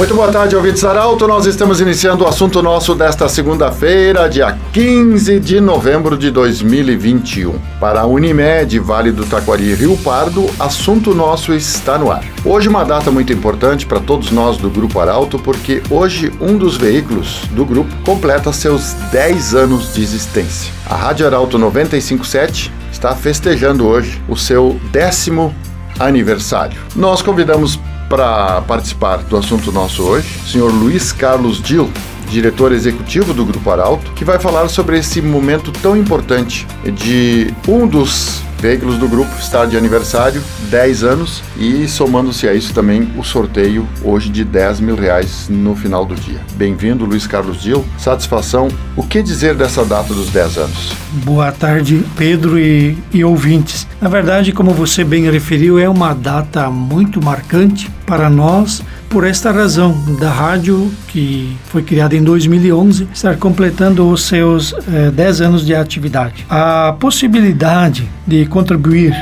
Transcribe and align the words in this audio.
Muito 0.00 0.14
boa 0.14 0.32
tarde, 0.32 0.56
ouvintes 0.56 0.82
Arauto. 0.82 1.28
Nós 1.28 1.44
estamos 1.44 1.78
iniciando 1.78 2.24
o 2.24 2.26
assunto 2.26 2.62
nosso 2.62 2.94
desta 2.94 3.28
segunda-feira, 3.28 4.30
dia 4.30 4.58
15 4.72 5.38
de 5.38 5.60
novembro 5.60 6.16
de 6.16 6.30
2021. 6.30 7.58
Para 7.78 8.00
a 8.00 8.06
Unimed, 8.06 8.78
Vale 8.78 9.12
do 9.12 9.26
Taquari 9.26 9.64
e 9.64 9.74
Rio 9.74 9.98
Pardo, 9.98 10.46
assunto 10.58 11.14
nosso 11.14 11.52
está 11.52 11.98
no 11.98 12.10
ar. 12.10 12.24
Hoje 12.46 12.66
uma 12.66 12.82
data 12.82 13.10
muito 13.10 13.30
importante 13.30 13.84
para 13.84 14.00
todos 14.00 14.30
nós 14.30 14.56
do 14.56 14.70
Grupo 14.70 14.98
Arauto, 14.98 15.38
porque 15.38 15.82
hoje 15.90 16.32
um 16.40 16.56
dos 16.56 16.78
veículos 16.78 17.42
do 17.50 17.66
grupo 17.66 17.94
completa 18.02 18.54
seus 18.54 18.94
10 19.12 19.54
anos 19.54 19.92
de 19.92 20.02
existência. 20.02 20.72
A 20.88 20.96
Rádio 20.96 21.26
Arauto 21.26 21.58
957 21.58 22.72
está 22.90 23.14
festejando 23.14 23.86
hoje 23.86 24.18
o 24.26 24.34
seu 24.34 24.80
décimo 24.90 25.54
aniversário. 25.98 26.80
Nós 26.96 27.20
convidamos 27.20 27.78
para 28.10 28.60
participar 28.62 29.18
do 29.18 29.36
assunto 29.36 29.70
nosso 29.70 30.02
hoje, 30.02 30.40
o 30.44 30.48
senhor 30.48 30.72
Luiz 30.72 31.12
Carlos 31.12 31.62
Dil, 31.62 31.88
diretor 32.28 32.72
executivo 32.72 33.32
do 33.32 33.46
Grupo 33.46 33.70
Arauto, 33.70 34.10
que 34.12 34.24
vai 34.24 34.36
falar 34.36 34.68
sobre 34.68 34.98
esse 34.98 35.22
momento 35.22 35.70
tão 35.70 35.96
importante 35.96 36.66
de 36.84 37.54
um 37.68 37.86
dos 37.86 38.42
veículos 38.60 38.98
do 38.98 39.08
grupo 39.08 39.30
estar 39.38 39.66
de 39.66 39.76
aniversário, 39.76 40.42
10 40.68 41.02
anos, 41.02 41.42
e 41.56 41.88
somando-se 41.88 42.46
a 42.46 42.52
isso 42.52 42.74
também 42.74 43.10
o 43.16 43.24
sorteio 43.24 43.88
hoje 44.04 44.28
de 44.28 44.44
10 44.44 44.80
mil 44.80 44.96
reais 44.96 45.48
no 45.48 45.74
final 45.74 46.04
do 46.04 46.14
dia. 46.14 46.40
Bem-vindo, 46.54 47.06
Luiz 47.06 47.26
Carlos 47.26 47.62
Dil. 47.62 47.84
Satisfação. 47.98 48.68
O 48.94 49.02
que 49.02 49.22
dizer 49.22 49.54
dessa 49.54 49.82
data 49.84 50.12
dos 50.12 50.28
10 50.28 50.58
anos? 50.58 50.92
Boa 51.24 51.50
tarde, 51.50 52.04
Pedro 52.16 52.58
e, 52.58 52.98
e 53.12 53.24
ouvintes. 53.24 53.86
Na 53.98 54.08
verdade, 54.08 54.52
como 54.52 54.72
você 54.72 55.02
bem 55.04 55.30
referiu, 55.30 55.78
é 55.78 55.88
uma 55.88 56.12
data 56.12 56.70
muito 56.70 57.24
marcante 57.24 57.90
para 58.04 58.28
nós 58.28 58.82
por 59.10 59.26
esta 59.26 59.50
razão 59.50 59.92
da 60.20 60.30
rádio 60.30 60.90
que 61.08 61.56
foi 61.66 61.82
criada 61.82 62.14
em 62.14 62.22
2011 62.22 63.08
estar 63.12 63.36
completando 63.36 64.08
os 64.08 64.22
seus 64.22 64.72
eh, 64.72 65.10
10 65.10 65.40
anos 65.40 65.66
de 65.66 65.74
atividade. 65.74 66.46
A 66.48 66.94
possibilidade 66.98 68.08
de 68.24 68.46
contribuir 68.46 69.12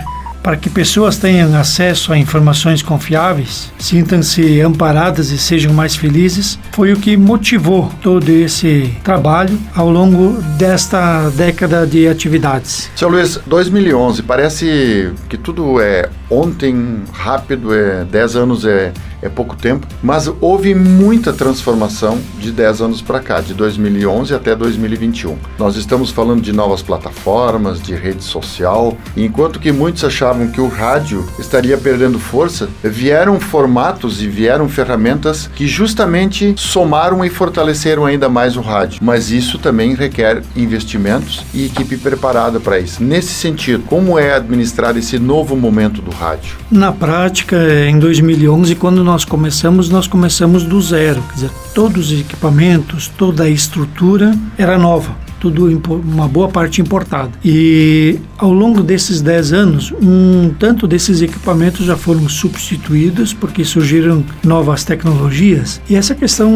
para 0.42 0.56
que 0.56 0.70
pessoas 0.70 1.17
tenham 1.17 1.55
acesso 1.56 2.12
a 2.12 2.19
informações 2.19 2.83
confiáveis, 2.83 3.72
sintam-se 3.78 4.61
amparadas 4.61 5.30
e 5.30 5.39
sejam 5.39 5.72
mais 5.72 5.97
felizes, 5.97 6.58
foi 6.73 6.92
o 6.92 6.97
que 6.97 7.17
motivou 7.17 7.91
todo 8.02 8.28
esse 8.30 8.95
trabalho 9.02 9.58
ao 9.75 9.91
longo 9.91 10.41
desta 10.56 11.28
década 11.30 11.86
de 11.86 12.08
atividades. 12.08 12.91
Seu 12.95 13.08
Luiz, 13.08 13.39
2011, 13.47 14.23
parece 14.23 15.12
que 15.28 15.36
tudo 15.36 15.80
é 15.80 16.08
ontem, 16.30 17.02
rápido, 17.12 17.75
é 17.75 18.05
10 18.05 18.36
anos 18.36 18.64
é, 18.64 18.92
é 19.22 19.28
pouco 19.28 19.56
tempo, 19.56 19.86
mas 20.02 20.30
houve 20.41 20.74
muita 20.74 21.33
transformação 21.33 22.19
de 22.38 22.50
10 22.52 22.80
anos 22.80 23.02
para 23.02 23.20
cá, 23.20 23.41
de 23.41 23.55
2011 23.55 24.34
até 24.34 24.55
2021. 24.55 25.36
Nós 25.58 25.77
estamos 25.77 26.11
falando 26.11 26.41
de 26.41 26.52
novas 26.52 26.83
plataformas, 26.83 27.80
de 27.80 27.94
rede 27.94 28.22
social, 28.22 28.96
enquanto 29.16 29.58
que 29.58 29.72
muitos 29.72 30.05
achavam 30.05 30.48
que 30.48 30.61
o 30.61 30.69
rádio 30.69 31.24
estaria 31.39 31.77
perdendo 31.77 32.19
força, 32.19 32.69
vieram 32.83 33.41
formatos 33.41 34.22
e 34.22 34.28
vieram 34.28 34.69
ferramentas 34.69 35.50
que 35.55 35.66
justamente 35.66 36.55
somaram 36.56 37.24
e 37.24 37.30
fortaleceram 37.30 38.05
ainda 38.05 38.28
mais 38.28 38.57
o 38.57 38.61
rádio. 38.61 39.01
Mas 39.02 39.30
isso 39.30 39.58
também 39.58 39.95
requer 39.95 40.42
investimentos 40.57 41.45
e 41.52 41.67
equipe 41.67 41.96
preparada 41.96 42.61
para 42.61 42.78
isso. 42.78 43.02
Nesse 43.02 43.33
sentido, 43.33 43.83
como 43.86 44.18
é 44.18 44.34
administrar 44.34 44.96
esse 44.96 45.18
novo 45.18 45.57
momento 45.57 46.01
do 46.01 46.11
rádio? 46.11 46.57
Na 46.70 46.92
prática, 46.92 47.57
em 47.86 47.98
2011, 47.98 48.74
quando 48.74 49.02
nós 49.08 49.24
começamos, 49.24 49.89
nós 49.89 50.07
começamos 50.07 50.64
do 50.64 50.79
zero, 50.83 51.23
quer 51.29 51.35
dizer, 51.35 51.51
todos 51.74 52.13
os 52.13 52.20
equipamentos, 52.20 53.08
toda 53.17 53.45
a 53.45 53.48
estrutura 53.48 54.39
era 54.58 54.77
nova 54.77 55.17
tudo 55.41 55.69
uma 56.05 56.27
boa 56.27 56.48
parte 56.48 56.80
importada. 56.80 57.30
E 57.45 58.19
ao 58.36 58.52
longo 58.52 58.83
desses 58.83 59.20
10 59.20 59.52
anos, 59.52 59.92
um 60.02 60.52
tanto 60.58 60.85
desses 60.85 61.23
equipamentos 61.23 61.86
já 61.86 61.96
foram 61.96 62.29
substituídos 62.29 63.33
porque 63.33 63.64
surgiram 63.64 64.24
novas 64.42 64.83
tecnologias. 64.83 65.80
E 65.89 65.95
essa 65.95 66.13
questão 66.13 66.52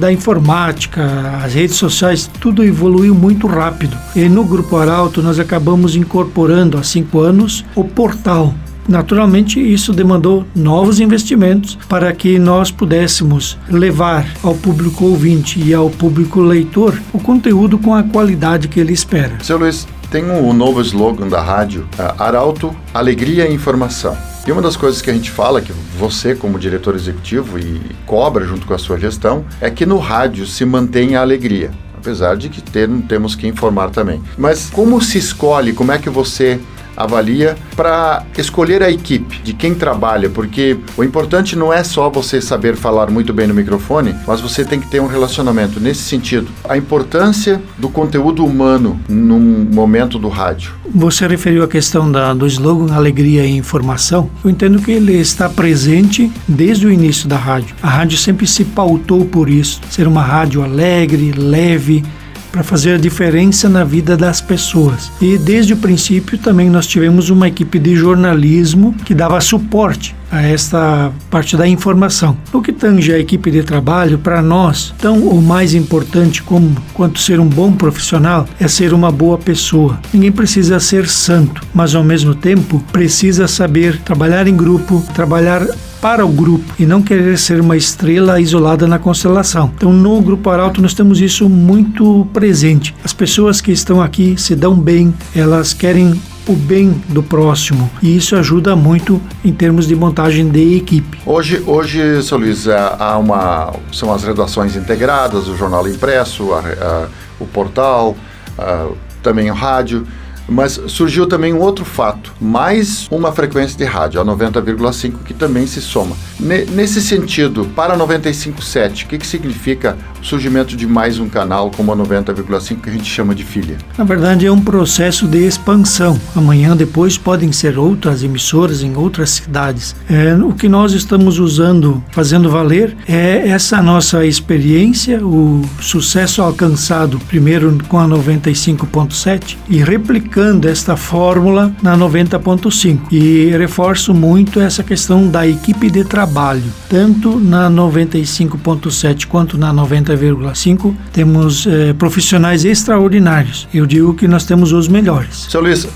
da 0.00 0.10
informática, 0.10 1.04
as 1.44 1.52
redes 1.52 1.76
sociais, 1.76 2.30
tudo 2.40 2.64
evoluiu 2.64 3.14
muito 3.14 3.46
rápido. 3.46 3.94
E 4.16 4.26
no 4.26 4.42
Grupo 4.42 4.74
Arauto 4.78 5.22
nós 5.22 5.38
acabamos 5.38 5.94
incorporando 5.94 6.78
há 6.78 6.82
cinco 6.82 7.20
anos 7.20 7.62
o 7.74 7.84
portal 7.84 8.54
Naturalmente, 8.88 9.60
isso 9.60 9.92
demandou 9.92 10.44
novos 10.54 11.00
investimentos 11.00 11.78
para 11.88 12.12
que 12.12 12.38
nós 12.38 12.70
pudéssemos 12.70 13.58
levar 13.68 14.26
ao 14.42 14.54
público 14.54 15.04
ouvinte 15.04 15.60
e 15.60 15.72
ao 15.72 15.90
público 15.90 16.40
leitor 16.40 17.00
o 17.12 17.18
conteúdo 17.18 17.78
com 17.78 17.94
a 17.94 18.02
qualidade 18.02 18.68
que 18.68 18.78
ele 18.80 18.92
espera. 18.92 19.38
Seu 19.42 19.58
Luiz, 19.58 19.86
tem 20.10 20.24
um 20.30 20.52
novo 20.52 20.80
slogan 20.80 21.28
da 21.28 21.40
rádio, 21.40 21.88
Arauto, 22.18 22.74
Alegria 22.92 23.48
e 23.48 23.54
Informação. 23.54 24.16
E 24.46 24.52
uma 24.52 24.60
das 24.60 24.76
coisas 24.76 25.00
que 25.00 25.10
a 25.10 25.14
gente 25.14 25.30
fala, 25.30 25.62
que 25.62 25.72
você 25.98 26.34
como 26.34 26.58
diretor 26.58 26.94
executivo 26.94 27.58
e 27.58 27.80
cobra 28.04 28.44
junto 28.44 28.66
com 28.66 28.74
a 28.74 28.78
sua 28.78 28.98
gestão, 28.98 29.44
é 29.60 29.70
que 29.70 29.86
no 29.86 29.98
rádio 29.98 30.46
se 30.46 30.64
mantém 30.64 31.16
a 31.16 31.22
alegria 31.22 31.70
apesar 32.04 32.36
de 32.36 32.50
que 32.50 32.60
ter, 32.60 32.86
temos 33.08 33.34
que 33.34 33.46
informar 33.46 33.88
também. 33.88 34.22
Mas 34.36 34.68
como 34.68 35.00
se 35.00 35.16
escolhe, 35.16 35.72
como 35.72 35.90
é 35.90 35.98
que 35.98 36.10
você 36.10 36.60
avalia 36.96 37.56
para 37.76 38.24
escolher 38.36 38.82
a 38.82 38.90
equipe 38.90 39.40
de 39.42 39.52
quem 39.52 39.74
trabalha, 39.74 40.28
porque 40.28 40.76
o 40.96 41.04
importante 41.04 41.56
não 41.56 41.72
é 41.72 41.82
só 41.82 42.08
você 42.08 42.40
saber 42.40 42.76
falar 42.76 43.10
muito 43.10 43.32
bem 43.32 43.46
no 43.46 43.54
microfone, 43.54 44.14
mas 44.26 44.40
você 44.40 44.64
tem 44.64 44.80
que 44.80 44.88
ter 44.88 45.00
um 45.00 45.06
relacionamento 45.06 45.80
nesse 45.80 46.02
sentido. 46.02 46.48
A 46.68 46.76
importância 46.76 47.60
do 47.78 47.88
conteúdo 47.88 48.44
humano 48.44 48.98
num 49.08 49.68
momento 49.72 50.18
do 50.18 50.28
rádio. 50.28 50.72
Você 50.94 51.26
referiu 51.26 51.64
a 51.64 51.68
questão 51.68 52.10
da, 52.10 52.32
do 52.34 52.46
slogan 52.46 52.94
Alegria 52.94 53.44
e 53.44 53.56
Informação. 53.56 54.30
Eu 54.44 54.50
entendo 54.50 54.80
que 54.80 54.92
ele 54.92 55.14
está 55.14 55.48
presente 55.48 56.30
desde 56.46 56.86
o 56.86 56.90
início 56.90 57.28
da 57.28 57.36
rádio. 57.36 57.74
A 57.82 57.88
rádio 57.88 58.18
sempre 58.18 58.46
se 58.46 58.64
pautou 58.64 59.24
por 59.24 59.48
isso, 59.48 59.80
ser 59.90 60.06
uma 60.06 60.22
rádio 60.22 60.62
alegre, 60.62 61.32
leve, 61.32 62.04
para 62.54 62.62
fazer 62.62 62.94
a 62.94 62.98
diferença 62.98 63.68
na 63.68 63.82
vida 63.82 64.16
das 64.16 64.40
pessoas. 64.40 65.10
E 65.20 65.36
desde 65.36 65.72
o 65.72 65.76
princípio 65.76 66.38
também 66.38 66.70
nós 66.70 66.86
tivemos 66.86 67.28
uma 67.28 67.48
equipe 67.48 67.80
de 67.80 67.96
jornalismo 67.96 68.94
que 69.04 69.12
dava 69.12 69.40
suporte 69.40 70.14
a 70.30 70.40
esta 70.40 71.12
parte 71.30 71.56
da 71.56 71.66
informação. 71.66 72.36
No 72.52 72.62
que 72.62 72.72
tange 72.72 73.12
a 73.12 73.18
equipe 73.18 73.50
de 73.50 73.62
trabalho, 73.62 74.18
para 74.18 74.40
nós, 74.40 74.94
tão 74.98 75.18
o 75.28 75.42
mais 75.42 75.74
importante 75.74 76.42
como 76.42 76.76
quanto 76.92 77.18
ser 77.18 77.40
um 77.40 77.46
bom 77.46 77.72
profissional 77.72 78.46
é 78.60 78.68
ser 78.68 78.92
uma 78.92 79.10
boa 79.10 79.36
pessoa. 79.36 79.98
Ninguém 80.12 80.30
precisa 80.30 80.78
ser 80.78 81.08
santo, 81.08 81.60
mas 81.74 81.94
ao 81.94 82.04
mesmo 82.04 82.34
tempo 82.36 82.82
precisa 82.92 83.48
saber 83.48 83.98
trabalhar 83.98 84.46
em 84.46 84.56
grupo, 84.56 85.04
trabalhar 85.12 85.66
para 86.04 86.26
o 86.26 86.28
grupo 86.28 86.74
e 86.78 86.84
não 86.84 87.00
querer 87.00 87.38
ser 87.38 87.62
uma 87.62 87.78
estrela 87.78 88.38
isolada 88.38 88.86
na 88.86 88.98
constelação. 88.98 89.72
Então, 89.74 89.90
no 89.90 90.20
Grupo 90.20 90.50
Arauto, 90.50 90.82
nós 90.82 90.92
temos 90.92 91.18
isso 91.18 91.48
muito 91.48 92.28
presente. 92.30 92.94
As 93.02 93.14
pessoas 93.14 93.58
que 93.58 93.72
estão 93.72 94.02
aqui 94.02 94.34
se 94.36 94.54
dão 94.54 94.74
bem, 94.74 95.14
elas 95.34 95.72
querem 95.72 96.20
o 96.46 96.52
bem 96.52 96.90
do 97.08 97.22
próximo 97.22 97.90
e 98.02 98.14
isso 98.18 98.36
ajuda 98.36 98.76
muito 98.76 99.18
em 99.42 99.50
termos 99.50 99.86
de 99.86 99.96
montagem 99.96 100.46
de 100.46 100.76
equipe. 100.76 101.18
Hoje, 101.24 101.62
hoje, 101.66 102.22
seu 102.22 102.36
Luiz, 102.36 102.66
é, 102.66 102.76
há 102.98 103.16
uma 103.16 103.72
são 103.90 104.12
as 104.12 104.24
redações 104.24 104.76
integradas, 104.76 105.48
o 105.48 105.56
jornal 105.56 105.88
impresso, 105.88 106.52
a, 106.52 106.58
a, 106.58 107.06
o 107.40 107.46
portal, 107.46 108.14
a, 108.58 108.88
também 109.22 109.50
o 109.50 109.54
rádio. 109.54 110.06
Mas 110.48 110.80
surgiu 110.88 111.26
também 111.26 111.52
um 111.52 111.60
outro 111.60 111.84
fato, 111.84 112.32
mais 112.40 113.08
uma 113.10 113.32
frequência 113.32 113.76
de 113.76 113.84
rádio, 113.84 114.20
a 114.20 114.24
90,5, 114.24 115.14
que 115.24 115.32
também 115.32 115.66
se 115.66 115.80
soma. 115.80 116.16
nesse 116.38 117.00
sentido, 117.00 117.64
para 117.74 117.96
95,7, 117.96 119.04
o 119.04 119.08
que, 119.08 119.18
que 119.18 119.26
significa 119.26 119.96
o 120.20 120.24
surgimento 120.24 120.76
de 120.76 120.86
mais 120.86 121.18
um 121.18 121.28
canal 121.28 121.70
como 121.70 121.92
a 121.92 121.96
90,5 121.96 122.80
que 122.80 122.90
a 122.90 122.92
gente 122.92 123.10
chama 123.10 123.34
de 123.34 123.44
filha? 123.44 123.78
Na 123.96 124.04
verdade, 124.04 124.46
é 124.46 124.52
um 124.52 124.60
processo 124.60 125.26
de 125.26 125.46
expansão. 125.46 126.20
Amanhã, 126.36 126.76
depois, 126.76 127.16
podem 127.16 127.52
ser 127.52 127.78
outras 127.78 128.22
emissoras 128.22 128.82
em 128.82 128.94
outras 128.96 129.30
cidades. 129.30 129.96
É, 130.08 130.34
o 130.34 130.52
que 130.52 130.68
nós 130.68 130.92
estamos 130.92 131.38
usando, 131.38 132.02
fazendo 132.10 132.50
valer, 132.50 132.96
é 133.08 133.48
essa 133.48 133.80
nossa 133.80 134.26
experiência, 134.26 135.24
o 135.24 135.62
sucesso 135.80 136.42
alcançado 136.42 137.18
primeiro 137.20 137.78
com 137.88 137.98
a 137.98 138.06
95,7 138.06 139.56
e 139.68 139.82
replicar 139.82 140.33
replicando 140.34 140.68
esta 140.68 140.96
fórmula 140.96 141.72
na 141.80 141.96
90.5 141.96 143.12
e 143.12 143.50
reforço 143.56 144.12
muito 144.12 144.60
essa 144.60 144.82
questão 144.82 145.28
da 145.28 145.46
equipe 145.46 145.88
de 145.88 146.04
trabalho, 146.04 146.64
tanto 146.88 147.38
na 147.38 147.70
95.7 147.70 149.26
quanto 149.26 149.56
na 149.56 149.72
90,5 149.72 150.92
temos 151.12 151.66
eh, 151.68 151.92
profissionais 151.92 152.64
extraordinários. 152.64 153.68
Eu 153.72 153.86
digo 153.86 154.12
que 154.14 154.26
nós 154.26 154.44
temos 154.44 154.72
os 154.72 154.88
melhores. 154.88 155.46
Seu 155.48 155.60
Luiz, 155.60 155.84
uh, 155.84 155.88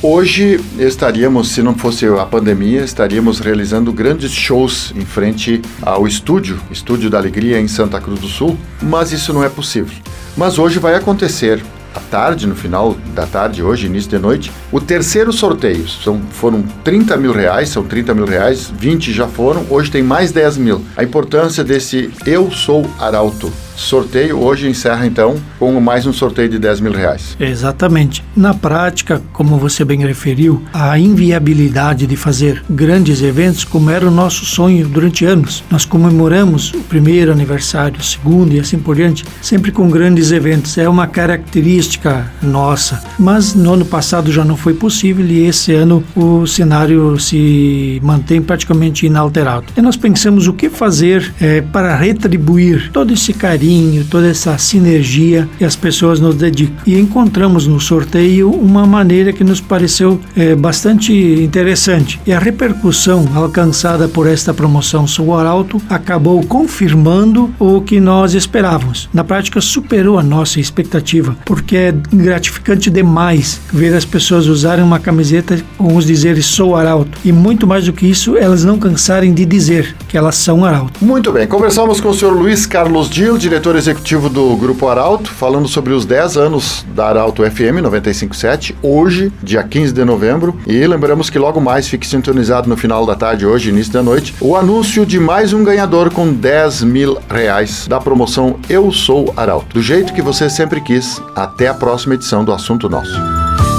hoje 0.00 0.60
estaríamos, 0.78 1.48
se 1.48 1.60
não 1.60 1.74
fosse 1.74 2.06
a 2.06 2.24
pandemia, 2.24 2.84
estaríamos 2.84 3.40
realizando 3.40 3.92
grandes 3.92 4.30
shows 4.30 4.92
em 4.96 5.04
frente 5.04 5.60
ao 5.82 6.06
estúdio, 6.06 6.60
Estúdio 6.70 7.10
da 7.10 7.18
Alegria 7.18 7.60
em 7.60 7.66
Santa 7.66 8.00
Cruz 8.00 8.20
do 8.20 8.28
Sul, 8.28 8.56
mas 8.80 9.10
isso 9.10 9.32
não 9.32 9.42
é 9.42 9.48
possível. 9.48 9.96
Mas 10.36 10.58
hoje 10.58 10.78
vai 10.78 10.94
acontecer 10.94 11.62
à 11.94 12.00
tarde, 12.00 12.46
no 12.46 12.54
final 12.54 12.96
da 13.14 13.26
tarde, 13.26 13.62
hoje, 13.62 13.86
início 13.86 14.10
de 14.10 14.18
noite, 14.18 14.52
o 14.70 14.80
terceiro 14.80 15.32
sorteio. 15.32 15.88
São, 15.88 16.20
foram 16.30 16.62
30 16.84 17.16
mil 17.16 17.32
reais, 17.32 17.68
são 17.68 17.84
30 17.84 18.14
mil 18.14 18.24
reais, 18.24 18.72
20 18.76 19.12
já 19.12 19.26
foram, 19.26 19.66
hoje 19.68 19.90
tem 19.90 20.02
mais 20.02 20.32
10 20.32 20.56
mil. 20.58 20.84
A 20.96 21.04
importância 21.04 21.62
desse 21.62 22.10
Eu 22.26 22.50
Sou 22.50 22.88
Arauto 22.98 23.52
sorteio 23.82 24.38
hoje 24.38 24.68
encerra 24.68 25.06
então 25.06 25.36
com 25.58 25.78
mais 25.80 26.06
um 26.06 26.12
sorteio 26.12 26.48
de 26.48 26.58
10 26.58 26.80
mil 26.80 26.92
reais. 26.92 27.36
Exatamente. 27.38 28.24
Na 28.36 28.54
prática, 28.54 29.20
como 29.32 29.58
você 29.58 29.84
bem 29.84 30.00
referiu, 30.00 30.62
a 30.72 30.98
inviabilidade 30.98 32.06
de 32.06 32.16
fazer 32.16 32.62
grandes 32.70 33.22
eventos, 33.22 33.64
como 33.64 33.90
era 33.90 34.06
o 34.06 34.10
nosso 34.10 34.44
sonho 34.44 34.86
durante 34.86 35.24
anos. 35.24 35.62
Nós 35.70 35.84
comemoramos 35.84 36.72
o 36.72 36.80
primeiro 36.80 37.32
aniversário, 37.32 37.98
o 37.98 38.02
segundo 38.02 38.54
e 38.54 38.60
assim 38.60 38.78
por 38.78 38.96
diante, 38.96 39.24
sempre 39.40 39.72
com 39.72 39.90
grandes 39.90 40.30
eventos. 40.30 40.78
É 40.78 40.88
uma 40.88 41.06
característica 41.06 42.30
nossa. 42.42 43.02
Mas 43.18 43.54
no 43.54 43.74
ano 43.74 43.84
passado 43.84 44.30
já 44.32 44.44
não 44.44 44.56
foi 44.56 44.74
possível 44.74 45.26
e 45.26 45.46
esse 45.46 45.72
ano 45.72 46.04
o 46.14 46.46
cenário 46.46 47.18
se 47.18 48.00
mantém 48.02 48.40
praticamente 48.40 49.06
inalterado. 49.06 49.66
E 49.76 49.82
nós 49.82 49.96
pensamos 49.96 50.46
o 50.46 50.52
que 50.52 50.70
fazer 50.70 51.32
é, 51.40 51.60
para 51.60 51.96
retribuir 51.96 52.90
todo 52.92 53.12
esse 53.12 53.32
carinho 53.32 53.71
carinho, 53.72 54.04
toda 54.04 54.28
essa 54.28 54.56
sinergia 54.58 55.48
que 55.56 55.64
as 55.64 55.74
pessoas 55.74 56.20
nos 56.20 56.34
dedicam. 56.34 56.76
E 56.86 56.98
encontramos 56.98 57.66
no 57.66 57.80
sorteio 57.80 58.50
uma 58.50 58.86
maneira 58.86 59.32
que 59.32 59.42
nos 59.42 59.60
pareceu 59.60 60.20
é, 60.36 60.54
bastante 60.54 61.12
interessante. 61.12 62.20
E 62.26 62.32
a 62.32 62.38
repercussão 62.38 63.26
alcançada 63.34 64.06
por 64.08 64.26
esta 64.26 64.52
promoção 64.52 65.06
Sou 65.06 65.36
Arauto 65.36 65.80
acabou 65.88 66.42
confirmando 66.44 67.52
o 67.58 67.80
que 67.80 67.98
nós 67.98 68.34
esperávamos. 68.34 69.08
Na 69.12 69.24
prática, 69.24 69.60
superou 69.60 70.18
a 70.18 70.22
nossa 70.22 70.60
expectativa, 70.60 71.36
porque 71.44 71.76
é 71.76 71.94
gratificante 72.12 72.90
demais 72.90 73.60
ver 73.72 73.94
as 73.94 74.04
pessoas 74.04 74.46
usarem 74.46 74.84
uma 74.84 74.98
camiseta 74.98 75.58
com 75.78 75.96
os 75.96 76.06
dizeres 76.06 76.46
Sou 76.46 76.76
Arauto. 76.76 77.18
E 77.24 77.32
muito 77.32 77.66
mais 77.66 77.86
do 77.86 77.92
que 77.92 78.06
isso, 78.06 78.36
elas 78.36 78.64
não 78.64 78.78
cansarem 78.78 79.32
de 79.32 79.44
dizer 79.44 79.94
que 80.12 80.18
elas 80.18 80.36
são 80.36 80.62
Arauto. 80.62 81.02
Muito 81.02 81.32
bem, 81.32 81.46
conversamos 81.46 81.98
com 81.98 82.10
o 82.10 82.14
senhor 82.14 82.34
Luiz 82.34 82.66
Carlos 82.66 83.08
Dil, 83.08 83.38
diretor 83.38 83.76
executivo 83.76 84.28
do 84.28 84.54
Grupo 84.56 84.86
Arauto, 84.86 85.30
falando 85.30 85.66
sobre 85.66 85.94
os 85.94 86.04
10 86.04 86.36
anos 86.36 86.84
da 86.94 87.06
Arauto 87.08 87.42
FM 87.42 87.80
957, 87.80 88.76
hoje, 88.82 89.32
dia 89.42 89.62
15 89.62 89.90
de 89.90 90.04
novembro. 90.04 90.54
E 90.66 90.86
lembramos 90.86 91.30
que 91.30 91.38
logo 91.38 91.62
mais 91.62 91.88
fique 91.88 92.06
sintonizado 92.06 92.68
no 92.68 92.76
final 92.76 93.06
da 93.06 93.14
tarde, 93.14 93.46
hoje, 93.46 93.70
início 93.70 93.90
da 93.90 94.02
noite, 94.02 94.34
o 94.38 94.54
anúncio 94.54 95.06
de 95.06 95.18
mais 95.18 95.54
um 95.54 95.64
ganhador 95.64 96.10
com 96.10 96.30
10 96.30 96.82
mil 96.82 97.16
reais 97.30 97.86
da 97.88 97.98
promoção 97.98 98.56
Eu 98.68 98.92
Sou 98.92 99.32
Arauto. 99.34 99.72
Do 99.72 99.80
jeito 99.80 100.12
que 100.12 100.20
você 100.20 100.50
sempre 100.50 100.82
quis. 100.82 101.22
Até 101.34 101.68
a 101.68 101.74
próxima 101.74 102.16
edição 102.16 102.44
do 102.44 102.52
Assunto 102.52 102.86
Nosso. 102.86 103.18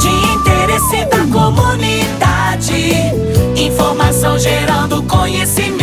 De 0.01 0.07
interesse 0.33 1.05
da 1.11 1.27
comunidade, 1.31 2.73
informação 3.55 4.39
gerando 4.39 5.03
conhecimento. 5.03 5.82